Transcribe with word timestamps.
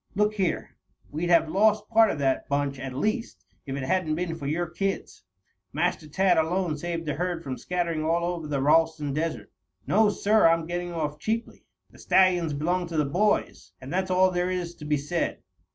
Look 0.15 0.33
here! 0.33 0.75
We'd 1.11 1.29
have 1.29 1.47
lost 1.47 1.87
part 1.87 2.09
of 2.09 2.17
that 2.17 2.49
bunch, 2.49 2.79
at 2.79 2.91
least, 2.95 3.45
if 3.67 3.75
it 3.75 3.83
hadn't 3.83 4.15
been 4.15 4.33
for 4.35 4.47
your 4.47 4.65
kids. 4.65 5.23
Master 5.73 6.07
Tad 6.07 6.39
alone 6.39 6.75
saved 6.75 7.05
the 7.05 7.13
herd 7.13 7.43
from 7.43 7.55
scattering 7.55 8.03
all 8.03 8.25
over 8.25 8.47
the 8.47 8.63
Ralston 8.63 9.13
Desert. 9.13 9.51
No, 9.85 10.09
sir, 10.09 10.47
I'm 10.47 10.65
getting 10.65 10.91
off 10.91 11.19
cheaply. 11.19 11.65
The 11.91 11.99
stallions 11.99 12.53
belong 12.53 12.87
to 12.87 12.97
the 12.97 13.05
boys, 13.05 13.73
and 13.79 13.93
that's 13.93 14.09
all 14.09 14.31
there 14.31 14.49
is 14.49 14.73
to 14.77 14.85
be 14.85 14.97
said. 14.97 15.43